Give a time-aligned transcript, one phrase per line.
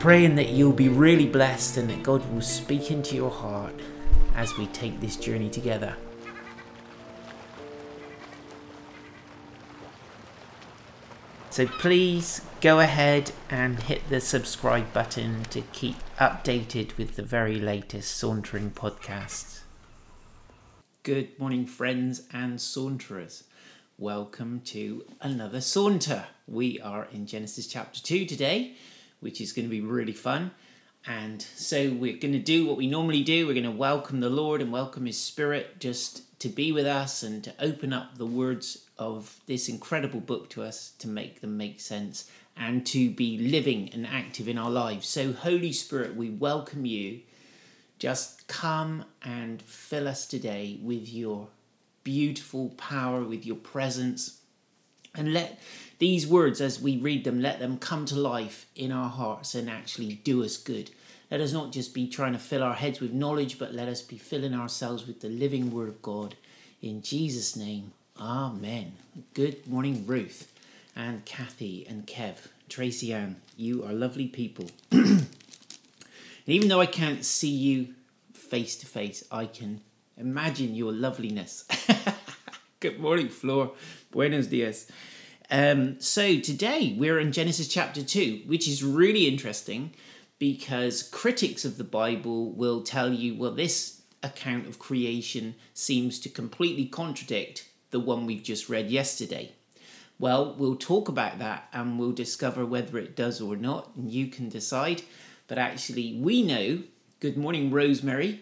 [0.00, 3.74] Praying that you'll be really blessed and that God will speak into your heart
[4.34, 5.94] as we take this journey together.
[11.50, 17.60] So please go ahead and hit the subscribe button to keep updated with the very
[17.60, 19.60] latest Sauntering podcasts.
[21.02, 23.44] Good morning, friends and saunterers.
[23.98, 26.24] Welcome to another saunter.
[26.48, 28.76] We are in Genesis chapter 2 today,
[29.20, 30.50] which is going to be really fun.
[31.06, 33.46] And so we're going to do what we normally do.
[33.46, 37.22] We're going to welcome the Lord and welcome His Spirit just to be with us
[37.22, 41.56] and to open up the words of this incredible book to us to make them
[41.56, 45.06] make sense and to be living and active in our lives.
[45.06, 47.20] So, Holy Spirit, we welcome you.
[47.98, 51.48] Just come and fill us today with your
[52.04, 54.39] beautiful power, with your presence,
[55.14, 55.60] and let
[55.98, 59.68] these words, as we read them, let them come to life in our hearts and
[59.68, 60.90] actually do us good.
[61.30, 64.02] Let us not just be trying to fill our heads with knowledge, but let us
[64.02, 66.34] be filling ourselves with the living Word of God.
[66.82, 68.92] In Jesus' name, Amen.
[69.34, 70.52] Good morning, Ruth
[70.96, 72.36] and Kathy and Kev.
[72.68, 74.70] Tracy Ann, you are lovely people.
[74.90, 75.26] and
[76.46, 77.94] even though I can't see you
[78.34, 79.80] face to face, I can
[80.16, 81.64] imagine your loveliness.
[82.80, 83.72] Good morning, Floor.
[84.10, 84.90] Buenos dias.
[85.50, 89.92] Um, so today we're in Genesis chapter 2, which is really interesting
[90.38, 96.30] because critics of the Bible will tell you, well, this account of creation seems to
[96.30, 99.52] completely contradict the one we've just read yesterday.
[100.18, 104.28] Well, we'll talk about that and we'll discover whether it does or not, and you
[104.28, 105.02] can decide.
[105.48, 106.84] But actually, we know,
[107.20, 108.40] good morning, Rosemary,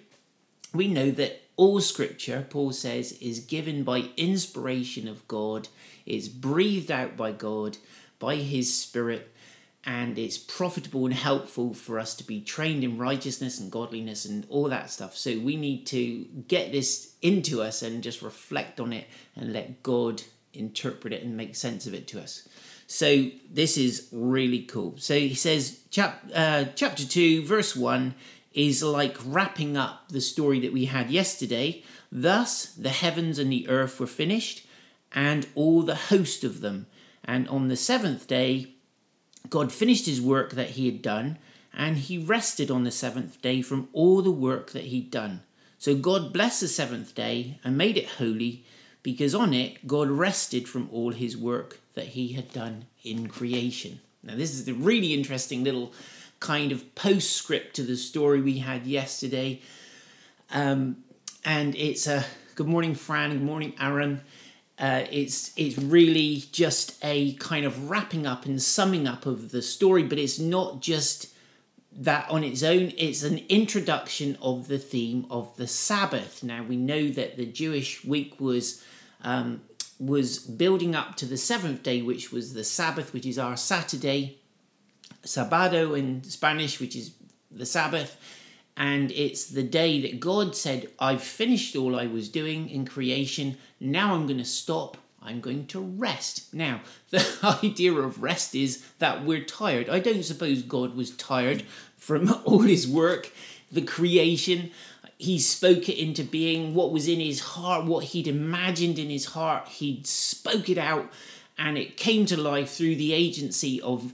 [0.72, 5.68] we know that all scripture, Paul says, is given by inspiration of God,
[6.06, 7.76] is breathed out by God,
[8.20, 9.34] by his Spirit,
[9.84, 14.46] and it's profitable and helpful for us to be trained in righteousness and godliness and
[14.48, 15.16] all that stuff.
[15.16, 19.82] So we need to get this into us and just reflect on it and let
[19.82, 20.22] God
[20.54, 22.48] interpret it and make sense of it to us.
[22.86, 24.94] So this is really cool.
[24.98, 28.14] So he says, chap, uh, chapter 2, verse 1
[28.58, 31.80] is like wrapping up the story that we had yesterday.
[32.10, 34.66] Thus the heavens and the earth were finished,
[35.12, 36.86] and all the host of them.
[37.24, 38.74] And on the seventh day,
[39.48, 41.38] God finished his work that he had done,
[41.72, 45.42] and he rested on the seventh day from all the work that he'd done.
[45.78, 48.64] So God blessed the seventh day and made it holy,
[49.04, 54.00] because on it God rested from all his work that he had done in creation.
[54.24, 55.92] Now, this is a really interesting little
[56.40, 59.60] kind of postscript to the story we had yesterday.
[60.50, 61.04] Um,
[61.44, 63.30] and it's a good morning, Fran.
[63.30, 64.22] Good morning, Aaron.
[64.78, 69.62] Uh, it's it's really just a kind of wrapping up and summing up of the
[69.62, 71.34] story, but it's not just
[71.92, 72.92] that on its own.
[72.96, 76.44] It's an introduction of the theme of the Sabbath.
[76.44, 78.84] Now we know that the Jewish week was
[79.22, 79.62] um,
[79.98, 84.38] was building up to the seventh day, which was the Sabbath, which is our Saturday,
[85.24, 87.12] Sabado in Spanish, which is
[87.50, 88.16] the Sabbath.
[88.76, 93.56] And it's the day that God said, I've finished all I was doing in creation.
[93.80, 94.96] Now I'm going to stop.
[95.20, 96.54] I'm going to rest.
[96.54, 96.80] Now,
[97.10, 99.88] the idea of rest is that we're tired.
[99.88, 101.62] I don't suppose God was tired
[101.96, 103.32] from all his work,
[103.70, 104.70] the creation.
[105.18, 106.72] He spoke it into being.
[106.72, 111.10] What was in his heart, what he'd imagined in his heart, he'd spoke it out,
[111.58, 114.12] and it came to life through the agency of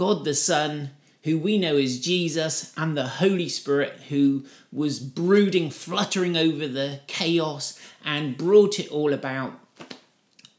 [0.00, 0.92] God the Son,
[1.24, 7.00] who we know is Jesus, and the Holy Spirit, who was brooding, fluttering over the
[7.06, 9.52] chaos and brought it all about.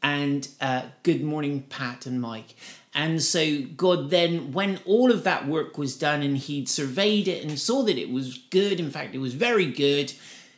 [0.00, 2.54] And uh, good morning, Pat and Mike.
[2.94, 7.44] And so God then, when all of that work was done and he'd surveyed it
[7.44, 10.12] and saw that it was good, in fact, it was very good.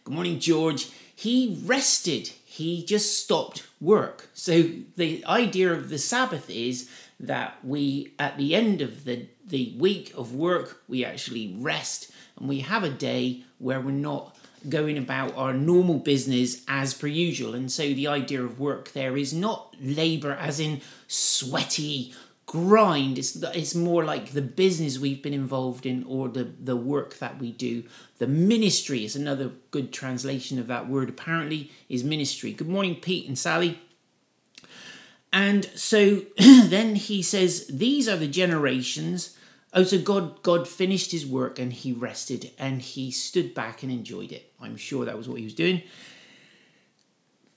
[0.05, 0.91] Good morning, George.
[1.17, 4.29] He rested, he just stopped work.
[4.35, 6.91] So the idea of the Sabbath is
[7.27, 12.49] that we, at the end of the, the week of work, we actually rest and
[12.49, 14.37] we have a day where we're not
[14.69, 17.55] going about our normal business as per usual.
[17.55, 22.15] And so the idea of work there is not labor as in sweaty
[22.47, 23.19] grind.
[23.19, 27.39] It's, it's more like the business we've been involved in or the, the work that
[27.39, 27.85] we do.
[28.19, 32.53] The ministry is another good translation of that word, apparently, is ministry.
[32.53, 33.81] Good morning, Pete and Sally.
[35.35, 39.37] And so then he says, These are the generations.
[39.75, 43.91] Oh, so God, God finished his work and he rested and he stood back and
[43.91, 44.53] enjoyed it.
[44.63, 45.83] I'm sure that was what he was doing.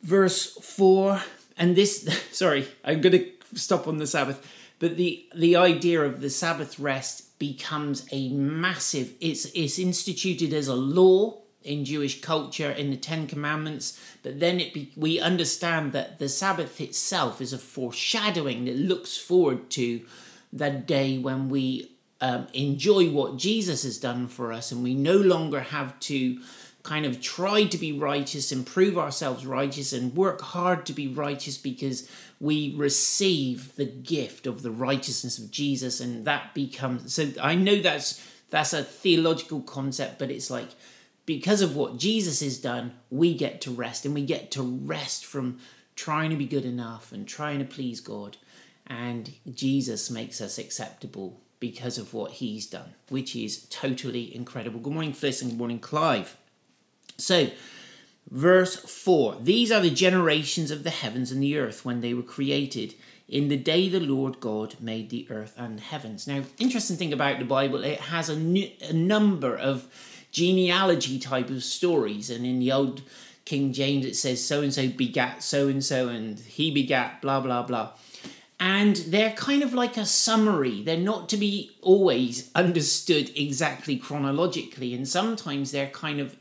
[0.02, 1.22] Verse 4,
[1.58, 4.46] and this, sorry, I'm going to stop on the Sabbath,
[4.80, 10.68] but the, the idea of the Sabbath rest becomes a massive, it's, it's instituted as
[10.68, 15.92] a law in Jewish culture in the Ten Commandments, but then it be, we understand
[15.92, 20.02] that the Sabbath itself is a foreshadowing that looks forward to
[20.52, 21.92] the day when we
[22.22, 26.40] um, enjoy what Jesus has done for us and we no longer have to
[26.84, 31.08] kind of try to be righteous and prove ourselves righteous and work hard to be
[31.08, 32.10] righteous because
[32.40, 37.82] we receive the gift of the righteousness of Jesus and that becomes so I know
[37.82, 40.70] that's that's a theological concept but it's like
[41.28, 45.26] because of what Jesus has done, we get to rest and we get to rest
[45.26, 45.60] from
[45.96, 48.38] trying to be good enough and trying to please God.
[48.88, 54.80] And Jesus makes us acceptable because of what he's done, which is totally incredible.
[54.80, 56.38] Good morning, Fliss, and good morning, Clive.
[57.18, 57.50] So,
[58.32, 62.24] verse 4 These are the generations of the heavens and the earth when they were
[62.24, 62.96] created
[63.28, 66.26] in the day the Lord God made the earth and heavens.
[66.26, 69.88] Now, interesting thing about the Bible, it has a number of
[70.32, 72.30] genealogy type of stories.
[72.30, 73.02] And in the old
[73.46, 77.40] King James, it says so and so begat so and so, and he begat blah,
[77.40, 77.92] blah, blah.
[78.60, 80.82] And they're kind of like a summary.
[80.82, 84.94] They're not to be always understood exactly chronologically.
[84.94, 86.36] And sometimes they're kind of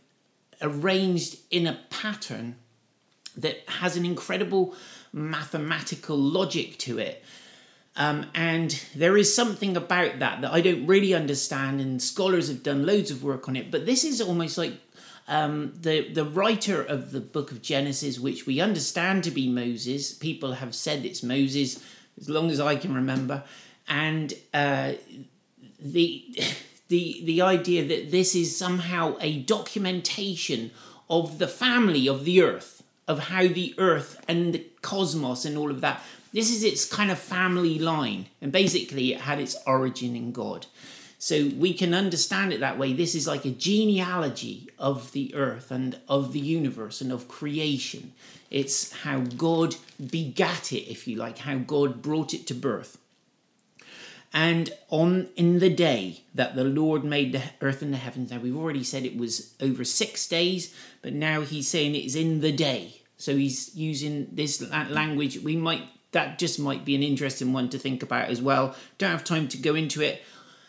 [0.63, 2.57] arranged in a pattern
[3.37, 4.75] that has an incredible
[5.13, 7.23] mathematical logic to it.
[7.97, 12.63] Um, and there is something about that that I don't really understand, and scholars have
[12.63, 13.71] done loads of work on it.
[13.71, 14.75] But this is almost like
[15.29, 20.13] um, the the writer of the book of Genesis, which we understand to be Moses.
[20.13, 21.83] People have said it's Moses
[22.21, 23.45] as long as I can remember,
[23.89, 24.93] and uh,
[25.81, 26.25] the
[26.89, 30.71] the the idea that this is somehow a documentation
[31.09, 35.71] of the family of the earth, of how the earth and the cosmos and all
[35.71, 36.03] of that
[36.37, 40.67] this is its kind of family line, and basically it had its origin in God.
[41.19, 42.93] So we can understand it that way.
[42.93, 48.13] This is like a genealogy of the earth and of the universe and of creation.
[48.51, 52.99] It's how God begat it, if you like, how God brought it to birth.
[54.35, 58.41] And on in the day that the Lord made the earth and the heavens, now
[58.41, 62.53] we've already said it was over six days, but now he's saying it's in the
[62.53, 63.01] day.
[63.17, 65.39] So he's using this language.
[65.39, 68.75] We might that just might be an interesting one to think about as well.
[68.99, 70.23] Don't have time to go into it.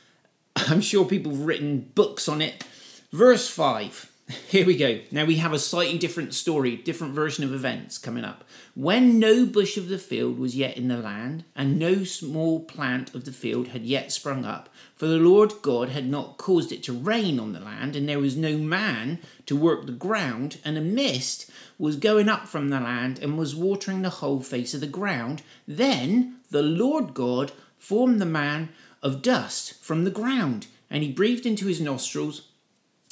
[0.55, 2.63] I'm sure people have written books on it.
[3.11, 4.11] Verse 5.
[4.49, 4.99] Here we go.
[5.09, 8.43] Now we have a slightly different story, different version of events coming up.
[8.75, 13.15] When no bush of the field was yet in the land, and no small plant
[13.15, 16.83] of the field had yet sprung up, for the Lord God had not caused it
[16.83, 20.77] to rain on the land, and there was no man to work the ground, and
[20.77, 24.81] a mist was going up from the land and was watering the whole face of
[24.81, 28.69] the ground, then the Lord God formed the man
[29.03, 32.47] of dust from the ground, and he breathed into his nostrils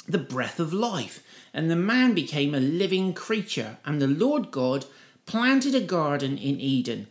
[0.08, 3.78] the breath of life, and the man became a living creature.
[3.84, 4.84] And the Lord God
[5.26, 7.08] planted a garden in Eden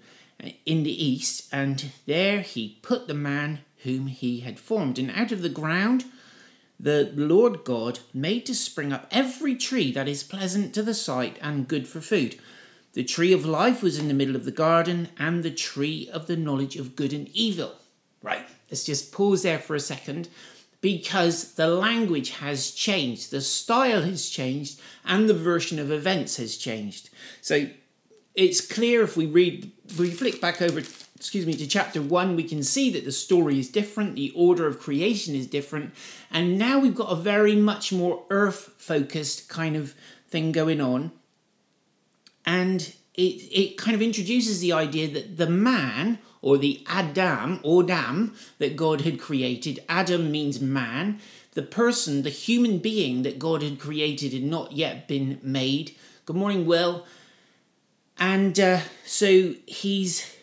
[0.66, 4.98] in the east, and there he put the man whom he had formed.
[4.98, 6.06] And out of the ground
[6.80, 11.38] the Lord God made to spring up every tree that is pleasant to the sight
[11.42, 12.38] and good for food.
[12.94, 16.28] The tree of life was in the middle of the garden, and the tree of
[16.28, 17.76] the knowledge of good and evil.
[18.22, 20.30] Right, let's just pause there for a second
[20.82, 26.58] because the language has changed, the style has changed, and the version of events has
[26.58, 27.10] changed.
[27.42, 27.70] So
[28.36, 30.84] it's clear if we read, if we flick back over,
[31.26, 34.68] excuse me, to chapter one, we can see that the story is different, the order
[34.68, 35.92] of creation is different,
[36.30, 39.96] and now we've got a very much more earth focused kind of
[40.28, 41.12] thing going on.
[42.46, 47.82] And it, it kind of introduces the idea that the man or the Adam or
[47.82, 49.84] Dam that God had created.
[49.90, 51.20] Adam means man.
[51.54, 55.96] The person, the human being that God had created had not yet been made.
[56.26, 57.04] Good morning, Will.
[58.20, 60.36] And uh, so he's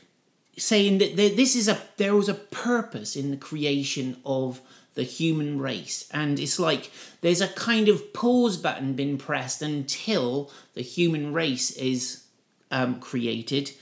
[0.56, 4.60] saying that this is a there was a purpose in the creation of
[4.94, 6.08] the human race.
[6.12, 6.90] And it's like
[7.20, 12.24] there's a kind of pause button been pressed until the human race is
[12.70, 13.72] um, created.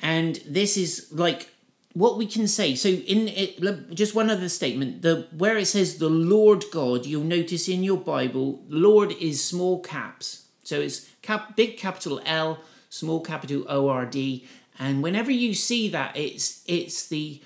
[0.00, 1.50] And this is like
[1.92, 2.74] what we can say.
[2.74, 5.02] So in it, just one other statement.
[5.02, 9.80] The where it says the Lord God, you'll notice in your Bible, Lord is small
[9.80, 10.46] caps.
[10.64, 12.58] So it's cap, big capital L,
[12.88, 14.46] small capital O R D,
[14.78, 17.40] and whenever you see that, it's it's the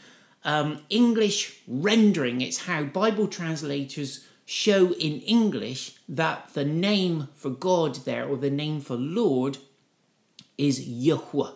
[0.45, 2.41] um, English rendering.
[2.41, 8.51] It's how Bible translators show in English that the name for God there, or the
[8.51, 9.59] name for Lord,
[10.57, 11.51] is Yahweh,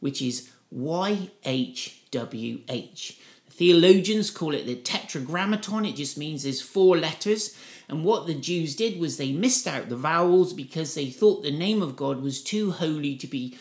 [0.00, 3.18] which is Y H W H.
[3.50, 5.84] Theologians call it the tetragrammaton.
[5.84, 7.54] It just means there's four letters.
[7.90, 11.50] And what the Jews did was they missed out the vowels because they thought the
[11.50, 13.58] name of God was too holy to be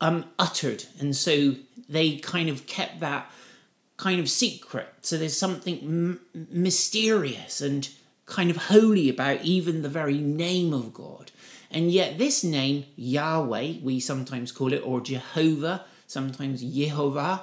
[0.00, 0.84] um, uttered.
[0.98, 1.54] And so
[1.88, 3.30] they kind of kept that
[3.96, 4.88] kind of secret.
[5.02, 7.88] So there's something m- mysterious and
[8.26, 11.32] kind of holy about even the very name of God.
[11.70, 17.42] And yet, this name, Yahweh, we sometimes call it, or Jehovah, sometimes Yehovah,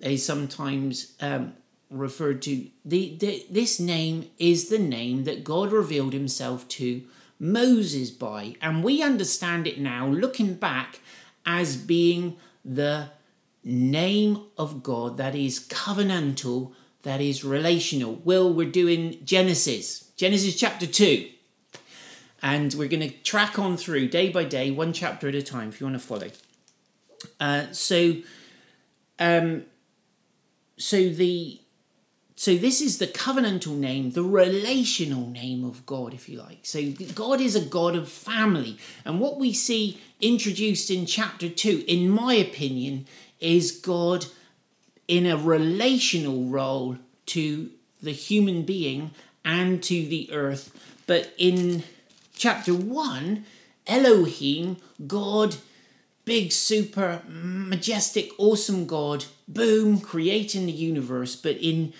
[0.00, 1.54] is sometimes um,
[1.90, 2.66] referred to.
[2.84, 7.02] The, the, this name is the name that God revealed himself to
[7.38, 8.56] Moses by.
[8.60, 11.00] And we understand it now, looking back,
[11.48, 13.08] as being the
[13.64, 18.16] name of God that is covenantal, that is relational.
[18.16, 21.30] Will, we're doing Genesis, Genesis chapter 2.
[22.42, 25.70] And we're going to track on through day by day, one chapter at a time,
[25.70, 26.28] if you want to follow.
[27.40, 28.16] Uh, so,
[29.18, 29.64] um,
[30.76, 31.60] so the
[32.38, 36.60] so this is the covenantal name, the relational name of God, if you like.
[36.62, 41.82] So God is a God of family, and what we see introduced in chapter two,
[41.88, 43.08] in my opinion,
[43.40, 44.26] is God
[45.08, 49.10] in a relational role to the human being
[49.44, 50.70] and to the earth.
[51.08, 51.82] But in
[52.36, 53.44] chapter 1,
[53.88, 54.76] Elohim,
[55.08, 55.56] God,
[56.24, 61.34] big, super, majestic, awesome God, boom, creating the universe.
[61.34, 61.92] But in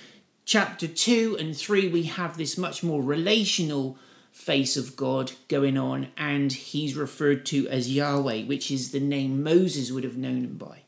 [0.48, 3.98] chapter 2 and 3, we have this much more relational
[4.32, 9.42] face of God going on, and he's referred to as Yahweh, which is the name
[9.42, 10.80] Moses would have known him by.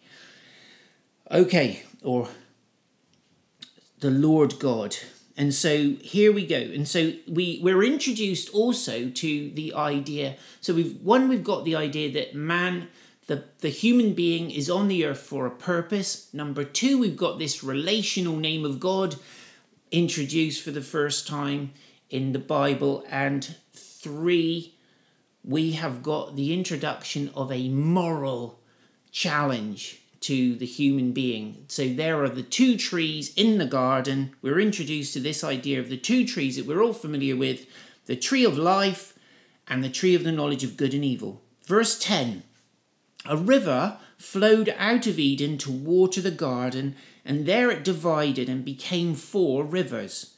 [1.30, 2.28] Okay, or
[3.98, 4.96] the Lord God.
[5.36, 6.56] And so here we go.
[6.56, 10.36] And so we we're introduced also to the idea.
[10.62, 12.88] So we've one we've got the idea that man
[13.26, 16.32] the, the human being is on the earth for a purpose.
[16.34, 19.16] Number two, we've got this relational name of God
[19.90, 21.72] introduced for the first time
[22.08, 23.04] in the Bible.
[23.08, 24.74] And three,
[25.44, 28.60] we have got the introduction of a moral
[29.10, 31.64] challenge to the human being.
[31.68, 34.36] So there are the two trees in the garden.
[34.42, 37.66] We're introduced to this idea of the two trees that we're all familiar with
[38.06, 39.18] the tree of life
[39.66, 41.40] and the tree of the knowledge of good and evil.
[41.64, 42.42] Verse 10
[43.24, 48.64] A river flowed out of Eden to water the garden, and there it divided and
[48.64, 50.34] became four rivers.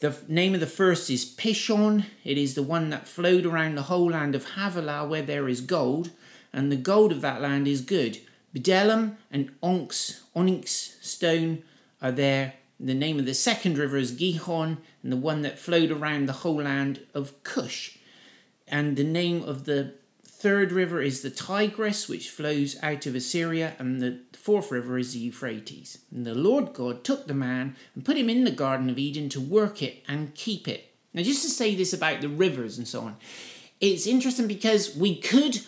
[0.00, 2.06] The name of the first is Pishon.
[2.24, 5.60] It is the one that flowed around the whole land of Havilah where there is
[5.60, 6.10] gold,
[6.52, 8.18] and the gold of that land is good.
[8.54, 11.62] Bdellium and onyx, onyx stone
[12.00, 12.54] are there.
[12.78, 16.32] The name of the second river is Gihon, and the one that flowed around the
[16.32, 17.98] whole land of Cush.
[18.66, 19.94] And the name of the
[20.40, 25.12] third river is the Tigris, which flows out of Assyria, and the fourth river is
[25.12, 25.98] the Euphrates.
[26.10, 29.28] And the Lord God took the man and put him in the Garden of Eden
[29.30, 30.94] to work it and keep it.
[31.12, 33.16] Now, just to say this about the rivers and so on,
[33.80, 35.60] it's interesting because we could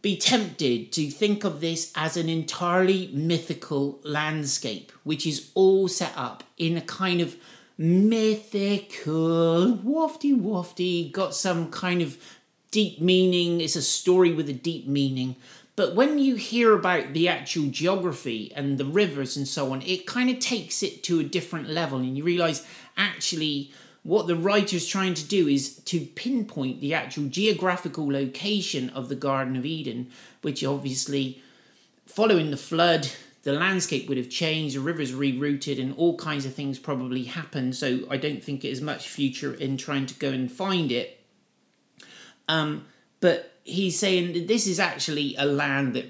[0.00, 6.12] be tempted to think of this as an entirely mythical landscape, which is all set
[6.16, 7.36] up in a kind of
[7.76, 12.16] mythical, wafty wafty, got some kind of
[12.74, 13.60] deep meaning.
[13.60, 15.36] It's a story with a deep meaning.
[15.76, 20.06] But when you hear about the actual geography and the rivers and so on, it
[20.06, 22.66] kind of takes it to a different level, and you realize
[22.96, 23.70] actually
[24.02, 29.14] what the writer's trying to do is to pinpoint the actual geographical location of the
[29.14, 30.10] Garden of Eden,
[30.42, 31.40] which obviously,
[32.06, 33.08] following the flood,
[33.44, 37.76] the landscape would have changed, the rivers rerouted, and all kinds of things probably happened.
[37.76, 41.20] So I don't think it is much future in trying to go and find it.
[42.48, 42.86] Um,
[43.20, 46.06] but he's saying that this is actually a land that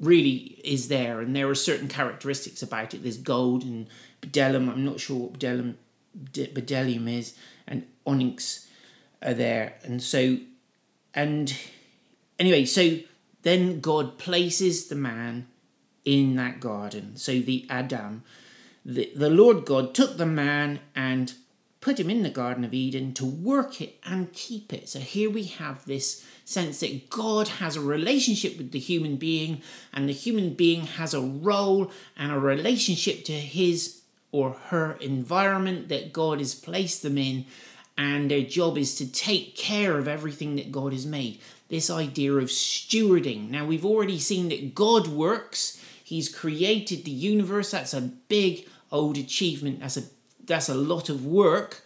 [0.00, 3.02] really is there, and there are certain characteristics about it.
[3.02, 3.86] There's gold and
[4.22, 4.70] bdellium.
[4.70, 5.74] I'm not sure what bdellium
[6.32, 7.34] bdellium is,
[7.66, 8.66] and onyx
[9.22, 9.74] are there.
[9.82, 10.38] And so,
[11.14, 11.54] and
[12.38, 12.98] anyway, so
[13.42, 15.46] then God places the man
[16.04, 17.16] in that garden.
[17.16, 18.22] So the Adam,
[18.84, 21.34] the, the Lord God took the man and
[21.86, 24.88] put him in the Garden of Eden to work it and keep it.
[24.88, 29.62] So here we have this sense that God has a relationship with the human being,
[29.92, 34.00] and the human being has a role and a relationship to his
[34.32, 37.46] or her environment that God has placed them in,
[37.96, 41.38] and their job is to take care of everything that God has made.
[41.68, 43.48] This idea of stewarding.
[43.48, 47.70] Now, we've already seen that God works, He's created the universe.
[47.70, 49.80] That's a big old achievement.
[49.80, 50.15] That's a
[50.46, 51.82] that's a lot of work.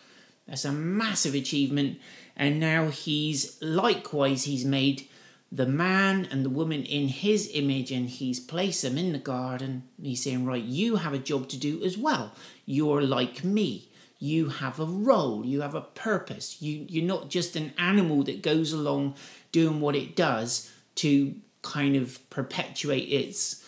[0.46, 1.98] That's a massive achievement.
[2.36, 5.06] And now he's likewise he's made
[5.52, 9.84] the man and the woman in his image and he's placed them in the garden.
[10.00, 12.32] He's saying, Right, you have a job to do as well.
[12.66, 13.88] You're like me.
[14.18, 16.60] You have a role, you have a purpose.
[16.60, 19.14] You, you're not just an animal that goes along
[19.50, 23.64] doing what it does to kind of perpetuate its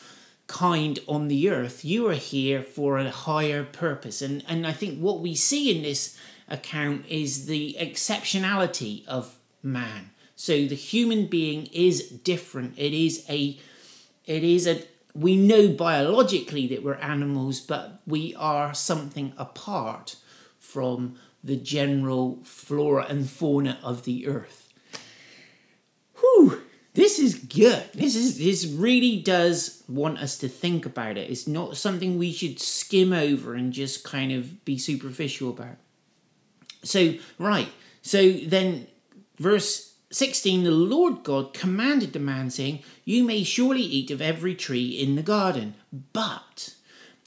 [0.52, 1.85] kind on the earth.
[1.85, 4.23] You are here for a higher purpose.
[4.23, 6.18] And, and I think what we see in this
[6.49, 10.11] account is the exceptionality of man
[10.42, 12.75] so the human being is different.
[12.76, 13.56] It is a,
[14.26, 14.82] it is a,
[15.14, 20.16] we know biologically that we're animals, but we are something apart
[20.59, 24.68] from the general flora and fauna of the earth.
[26.18, 26.62] Whew,
[26.95, 27.85] this is good.
[27.95, 31.31] This is this really does want us to think about it.
[31.31, 35.77] It's not something we should skim over and just kind of be superficial about.
[36.83, 37.69] So, right.
[38.03, 38.89] So then
[39.39, 44.55] verse 16 the Lord God commanded the man, saying, You may surely eat of every
[44.55, 45.75] tree in the garden,
[46.13, 46.75] but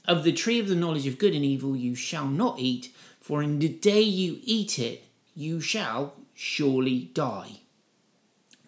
[0.06, 3.42] of the tree of the knowledge of good and evil you shall not eat, for
[3.42, 5.04] in the day you eat it,
[5.34, 7.60] you shall surely die.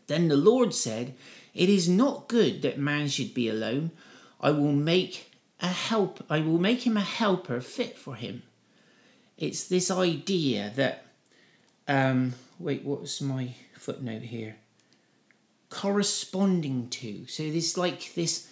[0.09, 1.15] Then the Lord said,
[1.55, 3.93] It is not good that man should be alone.
[4.41, 5.29] I will make
[5.61, 8.43] a help I will make him a helper fit for him.
[9.37, 11.05] It's this idea that
[11.87, 14.57] um wait, what was my footnote here.
[15.71, 17.27] Corresponding to.
[17.27, 18.49] So this like this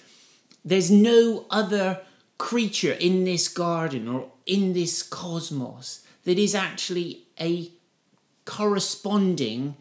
[0.65, 2.03] there's no other
[2.39, 7.71] creature in this garden or in this cosmos that is actually a
[8.45, 9.77] corresponding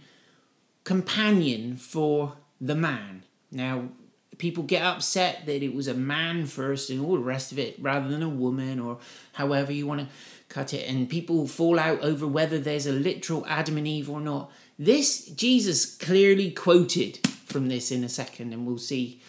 [0.85, 3.23] companion for the man.
[3.51, 3.89] Now,
[4.37, 7.75] people get upset that it was a man first and all the rest of it
[7.79, 8.99] rather than a woman or
[9.33, 10.07] however you want to
[10.47, 14.21] cut it, and people fall out over whether there's a literal Adam and Eve or
[14.21, 14.51] not.
[14.77, 19.21] This, Jesus clearly quoted from this in a second, and we'll see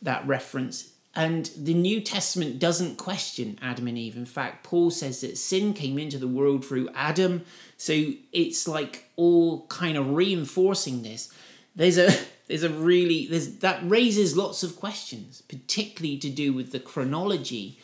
[0.00, 0.91] that reference.
[1.14, 4.16] And the New Testament doesn't question Adam and Eve.
[4.16, 7.44] In fact, Paul says that sin came into the world through Adam.
[7.76, 11.32] So it's like all kind of reinforcing this.
[11.76, 12.10] There's a
[12.48, 17.78] there's a really there's that raises lots of questions, particularly to do with the chronology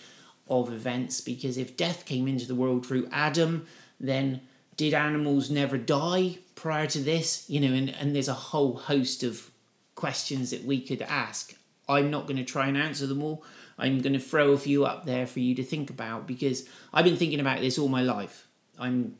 [0.48, 1.20] of events.
[1.20, 3.66] Because if death came into the world through Adam,
[4.00, 4.40] then
[4.78, 7.44] did animals never die prior to this?
[7.50, 9.50] You know, and, and there's a whole host of
[9.96, 11.54] questions that we could ask.
[11.88, 13.44] I'm not going to try and answer them all.
[13.78, 17.04] I'm going to throw a few up there for you to think about because I've
[17.04, 18.46] been thinking about this all my life.
[18.78, 19.16] I'm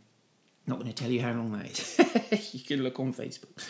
[0.66, 2.54] not going to tell you how long that is.
[2.54, 3.66] you can look on Facebook.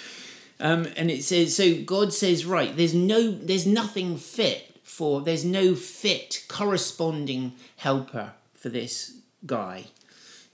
[0.60, 5.44] Um, and it says so God says right there's no there's nothing fit for there's
[5.44, 9.84] no fit corresponding helper for this guy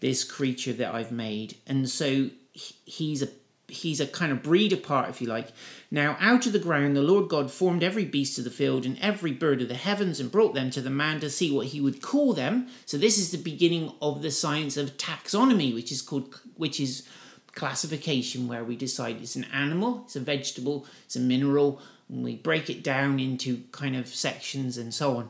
[0.05, 1.57] this creature that I've made.
[1.67, 3.29] And so he's a
[3.69, 5.49] he's a kind of breed apart, if you like.
[5.95, 8.99] Now, out of the ground, the Lord God formed every beast of the field and
[8.99, 11.81] every bird of the heavens and brought them to the man to see what he
[11.81, 12.67] would call them.
[12.85, 17.07] So this is the beginning of the science of taxonomy, which is called which is
[17.55, 22.35] classification, where we decide it's an animal, it's a vegetable, it's a mineral, and we
[22.35, 25.29] break it down into kind of sections and so on.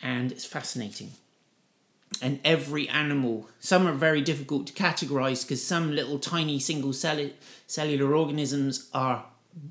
[0.00, 1.10] And it's fascinating
[2.22, 3.50] and every animal.
[3.60, 7.32] Some are very difficult to categorize because some little tiny single cell-
[7.66, 9.26] cellular organisms are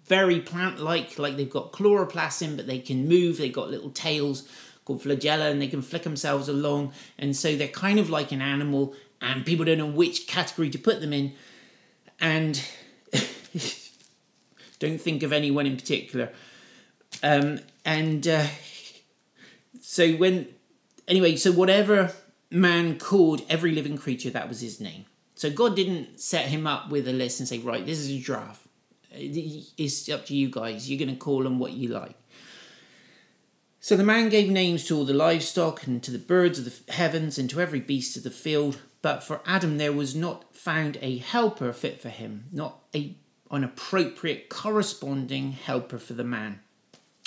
[0.05, 4.47] very plant like, like they've got chloroplasm, but they can move, they've got little tails
[4.83, 6.93] called flagella and they can flick themselves along.
[7.17, 10.77] And so they're kind of like an animal, and people don't know which category to
[10.77, 11.33] put them in.
[12.19, 12.63] And
[14.79, 16.31] don't think of anyone in particular.
[17.23, 18.47] Um, and uh,
[19.81, 20.47] so when,
[21.07, 22.13] anyway, so whatever
[22.51, 25.05] man called every living creature that was his name.
[25.35, 28.19] So God didn't set him up with a list and say, right, this is a
[28.19, 28.67] giraffe.
[29.17, 30.89] It's up to you guys.
[30.89, 32.15] You're going to call them what you like.
[33.79, 36.91] So the man gave names to all the livestock and to the birds of the
[36.91, 38.79] heavens and to every beast of the field.
[39.03, 43.15] But for Adam there was not found a helper fit for him, not a
[43.51, 46.61] an appropriate corresponding helper for the man.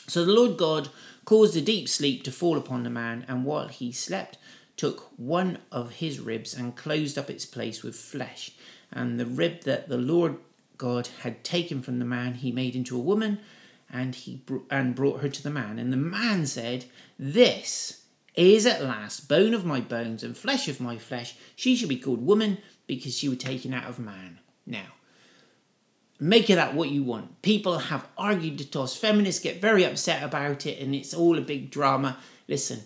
[0.09, 0.88] So the Lord God
[1.24, 4.37] caused a deep sleep to fall upon the man, and while he slept,
[4.77, 8.51] took one of his ribs and closed up its place with flesh.
[8.90, 10.38] And the rib that the Lord
[10.79, 13.41] God had taken from the man, he made into a woman,
[13.91, 15.79] and he br- and brought her to the man.
[15.79, 16.87] And the man said,
[17.19, 18.03] "This
[18.35, 21.35] is at last bone of my bones and flesh of my flesh.
[21.57, 24.95] She shall be called woman because she was taken out of man." Now,
[26.21, 27.43] make of that what you want.
[27.43, 28.97] People have argued the toss.
[28.97, 32.19] Feminists get very upset about it, and it's all a big drama.
[32.47, 32.83] Listen,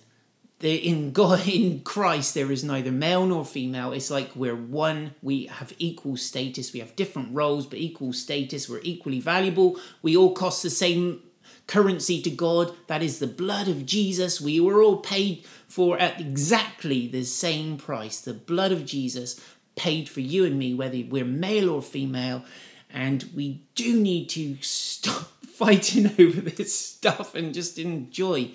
[0.62, 3.92] in God, in Christ, there is neither male nor female.
[3.92, 5.14] It's like we're one.
[5.22, 6.72] We have equal status.
[6.72, 8.68] We have different roles, but equal status.
[8.68, 9.78] We're equally valuable.
[10.02, 11.22] We all cost the same
[11.66, 12.74] currency to God.
[12.86, 14.40] That is the blood of Jesus.
[14.40, 18.20] We were all paid for at exactly the same price.
[18.20, 19.40] The blood of Jesus
[19.74, 22.44] paid for you and me, whether we're male or female.
[22.90, 28.50] And we do need to stop fighting over this stuff and just enjoy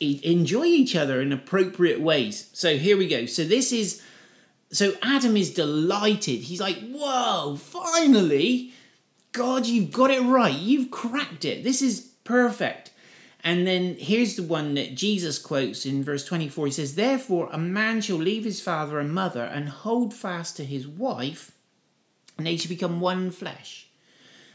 [0.00, 2.48] enjoy each other in appropriate ways.
[2.52, 3.26] So here we go.
[3.26, 4.02] So this is
[4.70, 6.40] so Adam is delighted.
[6.40, 8.72] He's like, "Whoa, finally!
[9.32, 10.54] God, you've got it right.
[10.54, 11.64] You've cracked it.
[11.64, 12.90] This is perfect."
[13.44, 16.66] And then here's the one that Jesus quotes in verse 24.
[16.66, 20.64] He says, Therefore, a man shall leave his father and mother and hold fast to
[20.64, 21.52] his wife,
[22.36, 23.88] and they shall become one flesh.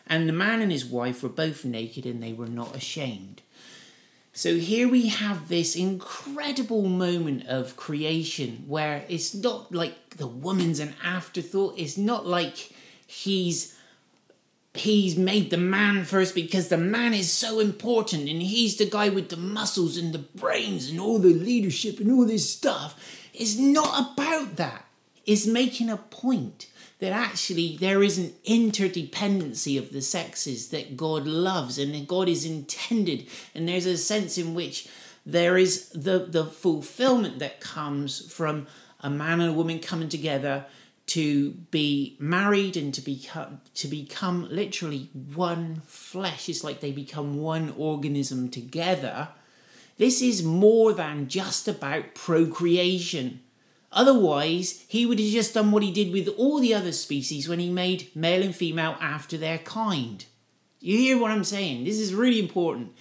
[0.05, 3.41] And the man and his wife were both naked, and they were not ashamed.
[4.35, 10.79] So here we have this incredible moment of creation where it's not like the woman's
[10.79, 11.75] an afterthought.
[11.77, 12.71] It's not like
[13.05, 13.77] he's
[14.73, 19.07] he's made the man first because the man is so important and he's the guy
[19.07, 22.99] with the muscles and the brains and all the leadership and all this stuff.
[23.35, 24.85] It's not about that.
[25.27, 26.71] It's making a point
[27.03, 32.29] that actually there is an interdependency of the sexes that God loves and that God
[32.29, 33.27] is intended.
[33.53, 34.87] And there's a sense in which
[35.25, 38.67] there is the, the fulfillment that comes from
[39.01, 40.65] a man and a woman coming together
[41.07, 46.47] to be married and to become to become literally one flesh.
[46.47, 49.27] It's like they become one organism together.
[49.97, 53.41] This is more than just about procreation
[53.93, 57.59] Otherwise, he would have just done what he did with all the other species when
[57.59, 60.25] he made male and female after their kind.
[60.79, 61.85] You hear what I'm saying?
[61.85, 62.93] This is really important.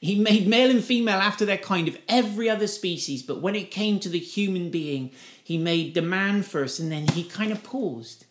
[0.00, 3.70] He made male and female after their kind of every other species, but when it
[3.70, 5.10] came to the human being,
[5.42, 8.24] he made the man first and then he kind of paused.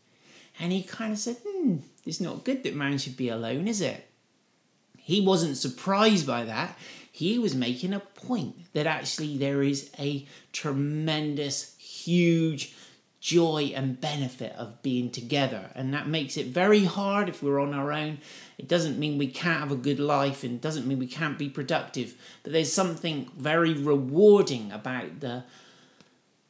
[0.59, 3.81] And he kind of said, hmm, it's not good that man should be alone, is
[3.81, 4.09] it?
[4.97, 6.77] He wasn't surprised by that.
[7.11, 11.76] He was making a point that actually there is a tremendous
[12.07, 12.73] huge
[13.19, 15.71] joy and benefit of being together.
[15.75, 18.19] And that makes it very hard if we're on our own.
[18.57, 21.49] It doesn't mean we can't have a good life and doesn't mean we can't be
[21.49, 22.15] productive.
[22.43, 25.43] But there's something very rewarding about the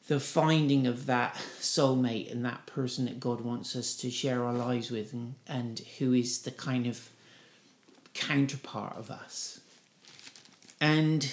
[0.08, 4.54] the finding of that soulmate and that person that God wants us to share our
[4.54, 7.10] lives with and, and who is the kind of
[8.14, 9.60] counterpart of us.
[10.80, 11.30] And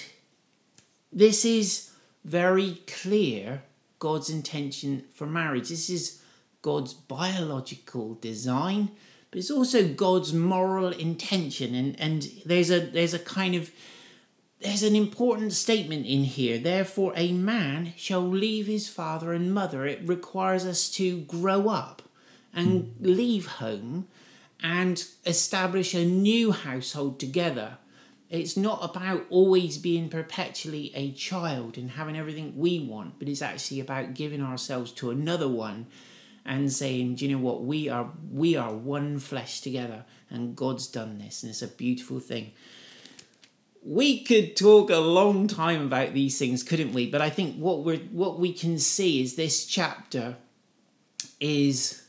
[1.09, 1.91] this is
[2.25, 3.61] very clear
[3.99, 5.69] God's intention for marriage.
[5.69, 6.21] This is
[6.61, 8.91] God's biological design,
[9.29, 11.75] but it's also God's moral intention.
[11.75, 13.71] And, and there's a there's a kind of
[14.61, 16.57] there's an important statement in here.
[16.57, 19.85] Therefore, a man shall leave his father and mother.
[19.85, 22.01] It requires us to grow up
[22.53, 23.05] and hmm.
[23.05, 24.07] leave home
[24.61, 27.77] and establish a new household together
[28.29, 33.41] it's not about always being perpetually a child and having everything we want, but it's
[33.41, 35.87] actually about giving ourselves to another one
[36.45, 37.63] and saying, Do you know what?
[37.63, 42.19] We are we are one flesh together and God's done this and it's a beautiful
[42.19, 42.51] thing.
[43.83, 47.09] We could talk a long time about these things, couldn't we?
[47.09, 50.37] But I think what we're what we can see is this chapter
[51.39, 52.03] is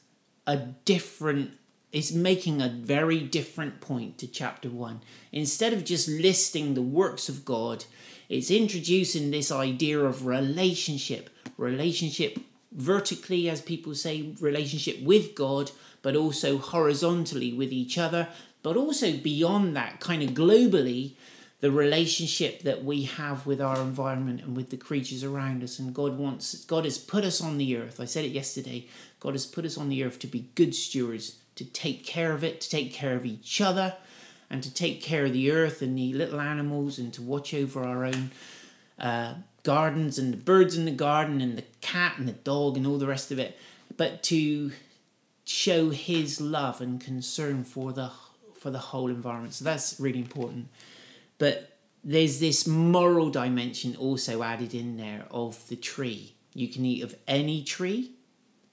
[0.47, 1.53] a different
[1.97, 5.01] is making a very different point to chapter 1.
[5.33, 7.87] Instead of just listing the works of God,
[8.29, 11.31] it's introducing this idea of relationship.
[11.57, 12.39] Relationship
[12.71, 15.71] vertically, as people say, relationship with God,
[16.03, 18.29] but also horizontally with each other,
[18.63, 21.15] but also beyond that, kind of globally,
[21.61, 25.79] the relationship that we have with our environment and with the creatures around us.
[25.79, 28.01] And God wants, God has put us on the earth.
[28.01, 28.87] I said it yesterday.
[29.19, 32.45] God has put us on the earth to be good stewards to take care of
[32.45, 33.95] it, to take care of each other,
[34.49, 37.83] and to take care of the earth and the little animals, and to watch over
[37.83, 38.31] our own
[38.99, 42.87] uh, gardens and the birds in the garden and the cat and the dog and
[42.87, 43.59] all the rest of it,
[43.97, 44.71] but to
[45.45, 48.11] show His love and concern for the
[48.59, 49.55] for the whole environment.
[49.55, 50.69] So that's really important.
[51.39, 56.35] But there's this moral dimension also added in there of the tree.
[56.55, 58.13] You can eat of any tree,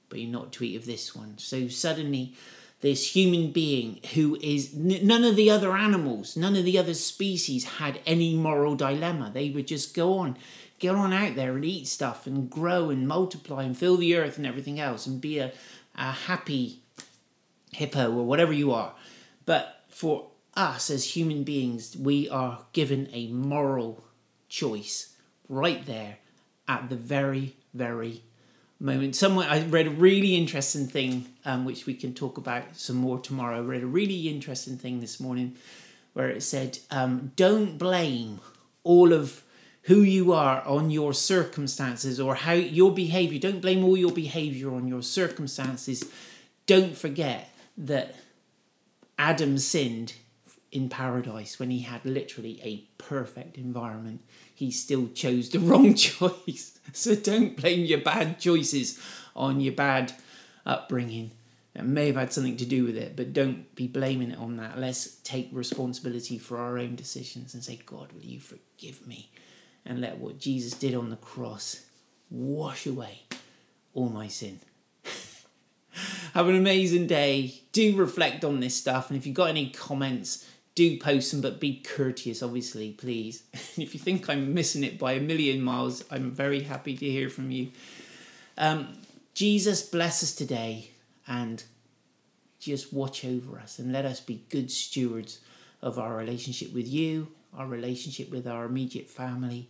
[0.07, 1.37] but you're not to eat of this one.
[1.37, 2.35] So suddenly,
[2.83, 7.63] this human being who is none of the other animals, none of the other species
[7.63, 9.31] had any moral dilemma.
[9.33, 10.37] They would just go on,
[10.79, 14.35] get on out there and eat stuff and grow and multiply and fill the earth
[14.35, 15.53] and everything else and be a,
[15.95, 16.81] a happy
[17.71, 18.93] hippo or whatever you are.
[19.45, 24.03] But for us as human beings, we are given a moral
[24.49, 25.15] choice
[25.47, 26.17] right there
[26.67, 28.23] at the very, very
[28.83, 29.15] moment.
[29.15, 33.19] Somewhere I read a really interesting thing, um, which we can talk about some more
[33.19, 33.57] tomorrow.
[33.57, 35.55] I read a really interesting thing this morning
[36.13, 38.39] where it said, um, "Don't blame
[38.83, 39.43] all of
[39.83, 43.39] who you are on your circumstances or how your behavior.
[43.39, 46.05] Don't blame all your behavior on your circumstances.
[46.65, 48.15] Don't forget that
[49.17, 50.13] Adam sinned
[50.71, 54.21] in paradise when he had literally a perfect environment.
[54.63, 56.79] He still chose the wrong choice.
[56.93, 58.97] So don't blame your bad choices
[59.35, 60.13] on your bad
[60.65, 61.31] upbringing.
[61.75, 64.55] It may have had something to do with it, but don't be blaming it on
[64.57, 64.79] that.
[64.79, 69.31] Let's take responsibility for our own decisions and say, God, will you forgive me?
[69.85, 71.85] And let what Jesus did on the cross
[72.31, 73.23] wash away
[73.93, 74.61] all my sin.
[76.33, 77.63] Have an amazing day.
[77.73, 79.09] Do reflect on this stuff.
[79.09, 83.43] And if you've got any comments, do post them, but be courteous, obviously, please.
[83.77, 87.29] if you think I'm missing it by a million miles, I'm very happy to hear
[87.29, 87.69] from you.
[88.57, 88.93] Um,
[89.33, 90.91] Jesus bless us today
[91.27, 91.63] and
[92.59, 95.39] just watch over us and let us be good stewards
[95.81, 99.67] of our relationship with you, our relationship with our immediate family,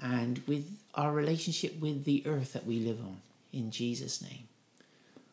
[0.00, 3.16] and with our relationship with the earth that we live on.
[3.52, 4.48] In Jesus' name.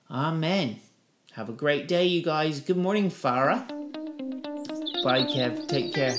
[0.09, 0.79] Amen.
[1.33, 2.61] Have a great day, you guys.
[2.61, 3.82] Good morning, Farah.
[5.03, 5.67] Bye, Kev.
[5.67, 6.15] Take care.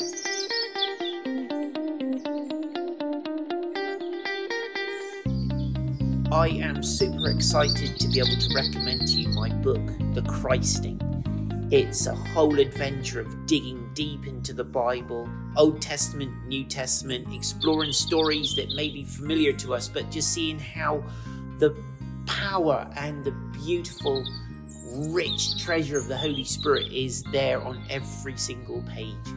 [6.31, 9.81] I am super excited to be able to recommend to you my book,
[10.13, 11.01] The Christing.
[11.71, 17.93] It's a whole adventure of digging deep into the Bible, Old Testament, New Testament, exploring
[17.93, 21.03] stories that may be familiar to us, but just seeing how
[21.59, 21.75] the
[22.27, 23.33] power and the
[23.65, 24.23] beautiful
[24.95, 29.29] rich treasure of the Holy Spirit is there on every single page.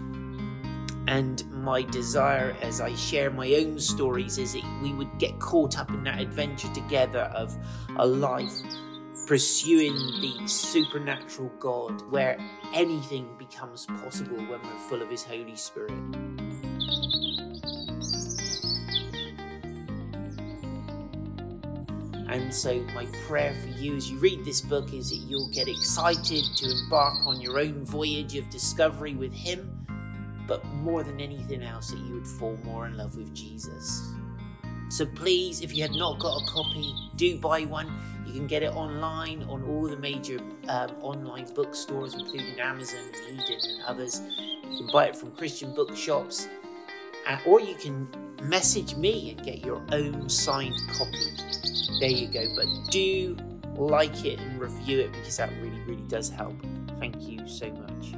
[1.08, 5.80] And my desire as I share my own stories is that we would get caught
[5.80, 7.56] up in that adventure together of
[7.98, 8.52] a life
[9.28, 12.38] pursuing the supernatural God where
[12.74, 15.92] anything becomes possible when we're full of His Holy Spirit.
[22.30, 25.70] And so, my prayer for you as you read this book is that you'll get
[25.70, 29.88] excited to embark on your own voyage of discovery with Him,
[30.46, 34.12] but more than anything else, that you would fall more in love with Jesus.
[34.90, 37.92] So, please, if you have not got a copy, do buy one.
[38.26, 43.40] You can get it online on all the major um, online bookstores, including Amazon, and
[43.40, 44.22] Eden, and others.
[44.70, 46.50] You can buy it from Christian bookshops,
[47.26, 48.10] uh, or you can
[48.42, 51.38] message me and get your own signed copy
[52.00, 52.46] there you go.
[52.56, 53.38] But do
[53.76, 56.56] like it and review it because that really, really does help.
[57.00, 58.14] Thank you so much.